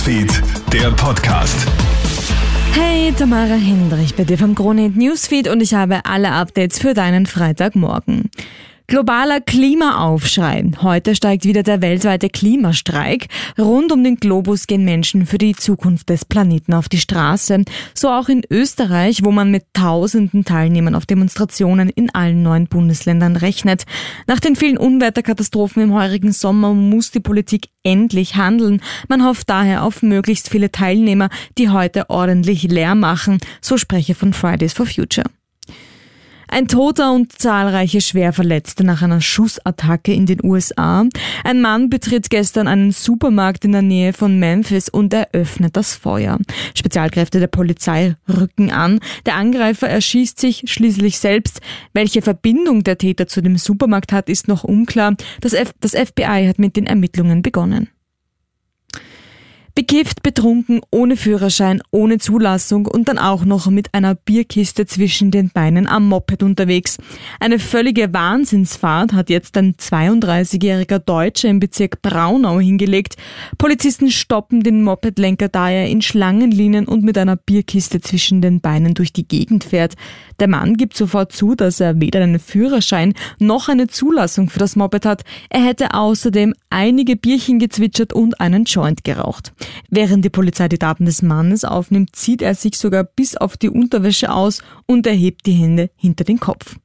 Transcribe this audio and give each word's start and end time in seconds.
Newsfeed, 0.00 0.42
der 0.72 0.90
Podcast. 0.92 1.68
Hey, 2.72 3.12
Tamara 3.12 3.56
Hendrich 3.56 4.14
bei 4.14 4.24
dir 4.24 4.38
vom 4.38 4.54
Krone 4.54 4.88
Newsfeed 4.88 5.46
und 5.46 5.60
ich 5.60 5.74
habe 5.74 6.06
alle 6.06 6.32
Updates 6.32 6.78
für 6.78 6.94
deinen 6.94 7.26
Freitagmorgen. 7.26 8.30
Globaler 8.90 9.40
Klimaaufschrei. 9.40 10.68
Heute 10.82 11.14
steigt 11.14 11.44
wieder 11.44 11.62
der 11.62 11.80
weltweite 11.80 12.28
Klimastreik. 12.28 13.28
Rund 13.56 13.92
um 13.92 14.02
den 14.02 14.16
Globus 14.16 14.66
gehen 14.66 14.84
Menschen 14.84 15.26
für 15.26 15.38
die 15.38 15.54
Zukunft 15.54 16.08
des 16.08 16.24
Planeten 16.24 16.74
auf 16.74 16.88
die 16.88 16.98
Straße. 16.98 17.62
So 17.94 18.08
auch 18.08 18.28
in 18.28 18.42
Österreich, 18.50 19.20
wo 19.22 19.30
man 19.30 19.52
mit 19.52 19.62
tausenden 19.74 20.44
Teilnehmern 20.44 20.96
auf 20.96 21.06
Demonstrationen 21.06 21.88
in 21.88 22.12
allen 22.12 22.42
neuen 22.42 22.66
Bundesländern 22.66 23.36
rechnet. 23.36 23.84
Nach 24.26 24.40
den 24.40 24.56
vielen 24.56 24.76
Unwetterkatastrophen 24.76 25.84
im 25.84 25.94
heurigen 25.94 26.32
Sommer 26.32 26.74
muss 26.74 27.12
die 27.12 27.20
Politik 27.20 27.68
endlich 27.84 28.34
handeln. 28.34 28.82
Man 29.08 29.24
hofft 29.24 29.48
daher 29.50 29.84
auf 29.84 30.02
möglichst 30.02 30.50
viele 30.50 30.72
Teilnehmer, 30.72 31.28
die 31.58 31.68
heute 31.68 32.10
ordentlich 32.10 32.64
leer 32.64 32.96
machen. 32.96 33.38
So 33.60 33.78
spreche 33.78 34.16
von 34.16 34.32
Fridays 34.32 34.72
for 34.72 34.84
Future. 34.84 35.26
Ein 36.52 36.66
Toter 36.66 37.12
und 37.12 37.38
zahlreiche 37.38 38.00
Schwerverletzte 38.00 38.82
nach 38.82 39.02
einer 39.02 39.20
Schussattacke 39.20 40.12
in 40.12 40.26
den 40.26 40.42
USA. 40.42 41.06
Ein 41.44 41.60
Mann 41.60 41.90
betritt 41.90 42.28
gestern 42.28 42.66
einen 42.66 42.90
Supermarkt 42.90 43.64
in 43.64 43.70
der 43.70 43.82
Nähe 43.82 44.12
von 44.12 44.36
Memphis 44.40 44.88
und 44.88 45.14
eröffnet 45.14 45.76
das 45.76 45.94
Feuer. 45.94 46.40
Spezialkräfte 46.74 47.38
der 47.38 47.46
Polizei 47.46 48.16
rücken 48.28 48.72
an. 48.72 48.98
Der 49.26 49.36
Angreifer 49.36 49.88
erschießt 49.88 50.40
sich 50.40 50.64
schließlich 50.66 51.20
selbst. 51.20 51.60
Welche 51.92 52.20
Verbindung 52.20 52.82
der 52.82 52.98
Täter 52.98 53.28
zu 53.28 53.42
dem 53.42 53.56
Supermarkt 53.56 54.12
hat, 54.12 54.28
ist 54.28 54.48
noch 54.48 54.64
unklar. 54.64 55.14
Das, 55.40 55.52
F 55.52 55.72
das 55.78 55.92
FBI 55.92 56.48
hat 56.48 56.58
mit 56.58 56.74
den 56.74 56.86
Ermittlungen 56.86 57.42
begonnen. 57.42 57.90
Bekifft, 59.80 60.22
betrunken, 60.22 60.82
ohne 60.90 61.16
Führerschein, 61.16 61.80
ohne 61.90 62.18
Zulassung 62.18 62.84
und 62.84 63.08
dann 63.08 63.16
auch 63.16 63.46
noch 63.46 63.70
mit 63.70 63.94
einer 63.94 64.14
Bierkiste 64.14 64.84
zwischen 64.84 65.30
den 65.30 65.48
Beinen 65.48 65.86
am 65.86 66.06
Moped 66.06 66.42
unterwegs. 66.42 66.98
Eine 67.40 67.58
völlige 67.58 68.12
Wahnsinnsfahrt 68.12 69.14
hat 69.14 69.30
jetzt 69.30 69.56
ein 69.56 69.76
32-jähriger 69.76 70.98
Deutscher 70.98 71.48
im 71.48 71.60
Bezirk 71.60 72.02
Braunau 72.02 72.60
hingelegt. 72.60 73.16
Polizisten 73.56 74.10
stoppen 74.10 74.62
den 74.62 74.82
Mopedlenker, 74.82 75.48
da 75.48 75.70
er 75.70 75.88
in 75.88 76.02
Schlangenlinien 76.02 76.86
und 76.86 77.02
mit 77.02 77.16
einer 77.16 77.36
Bierkiste 77.36 78.02
zwischen 78.02 78.42
den 78.42 78.60
Beinen 78.60 78.92
durch 78.92 79.14
die 79.14 79.26
Gegend 79.26 79.64
fährt. 79.64 79.94
Der 80.40 80.48
Mann 80.48 80.76
gibt 80.76 80.94
sofort 80.94 81.32
zu, 81.32 81.54
dass 81.54 81.80
er 81.80 81.98
weder 82.00 82.20
einen 82.20 82.38
Führerschein 82.38 83.14
noch 83.38 83.70
eine 83.70 83.86
Zulassung 83.86 84.50
für 84.50 84.58
das 84.58 84.76
Moped 84.76 85.06
hat. 85.06 85.22
Er 85.48 85.64
hätte 85.64 85.94
außerdem 85.94 86.52
einige 86.68 87.16
Bierchen 87.16 87.58
gezwitschert 87.58 88.12
und 88.12 88.40
einen 88.42 88.64
Joint 88.64 89.04
geraucht. 89.04 89.52
Während 89.88 90.24
die 90.24 90.30
Polizei 90.30 90.68
die 90.68 90.78
Daten 90.78 91.04
des 91.04 91.22
Mannes 91.22 91.64
aufnimmt, 91.64 92.16
zieht 92.16 92.42
er 92.42 92.54
sich 92.54 92.76
sogar 92.76 93.04
bis 93.04 93.36
auf 93.36 93.56
die 93.56 93.70
Unterwäsche 93.70 94.32
aus 94.32 94.62
und 94.86 95.06
erhebt 95.06 95.46
die 95.46 95.52
Hände 95.52 95.90
hinter 95.96 96.24
den 96.24 96.40
Kopf. 96.40 96.76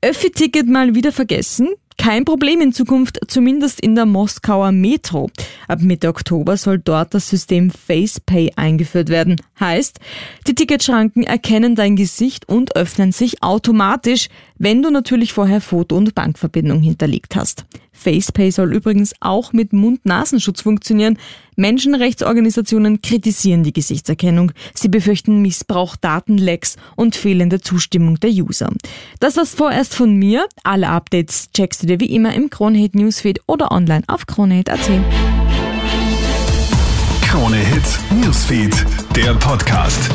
Öffi-Ticket 0.00 0.68
mal 0.68 0.94
wieder 0.94 1.12
vergessen? 1.12 1.68
Kein 2.00 2.24
Problem 2.24 2.60
in 2.60 2.72
Zukunft, 2.72 3.18
zumindest 3.26 3.80
in 3.80 3.96
der 3.96 4.06
Moskauer 4.06 4.70
Metro. 4.70 5.28
Ab 5.66 5.80
Mitte 5.82 6.08
Oktober 6.08 6.56
soll 6.56 6.78
dort 6.78 7.12
das 7.12 7.28
System 7.28 7.72
FacePay 7.72 8.52
eingeführt 8.54 9.08
werden. 9.08 9.34
Heißt, 9.58 9.98
die 10.46 10.54
Ticketschranken 10.54 11.24
erkennen 11.24 11.74
dein 11.74 11.96
Gesicht 11.96 12.48
und 12.48 12.76
öffnen 12.76 13.10
sich 13.10 13.42
automatisch, 13.42 14.28
wenn 14.58 14.82
du 14.82 14.90
natürlich 14.90 15.32
vorher 15.32 15.60
Foto- 15.60 15.96
und 15.96 16.14
Bankverbindung 16.14 16.80
hinterlegt 16.80 17.36
hast. 17.36 17.64
FacePay 17.92 18.50
soll 18.50 18.74
übrigens 18.74 19.14
auch 19.20 19.52
mit 19.52 19.72
Mund-Nasenschutz 19.72 20.62
funktionieren. 20.62 21.18
Menschenrechtsorganisationen 21.56 23.02
kritisieren 23.02 23.64
die 23.64 23.72
Gesichtserkennung. 23.72 24.52
Sie 24.74 24.88
befürchten 24.88 25.42
Missbrauch, 25.42 25.96
Datenlecks 25.96 26.76
und 26.94 27.16
fehlende 27.16 27.60
Zustimmung 27.60 28.20
der 28.20 28.30
User. 28.30 28.70
Das 29.18 29.36
war's 29.36 29.54
vorerst 29.54 29.94
von 29.94 30.14
mir. 30.14 30.46
Alle 30.62 30.88
Updates 30.88 31.50
checkst 31.52 31.82
du 31.82 31.86
dir 31.86 32.00
wie 32.00 32.14
immer 32.14 32.34
im 32.34 32.50
Kronehit 32.50 32.94
Newsfeed 32.94 33.40
oder 33.46 33.72
online 33.72 34.04
auf 34.06 34.26
kronehit.at. 34.26 34.90
Krone 37.22 37.62
Newsfeed, 38.10 38.86
der 39.14 39.34
Podcast. 39.34 40.10